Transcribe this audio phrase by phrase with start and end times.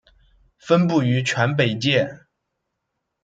[0.57, 2.21] 分布于全北界。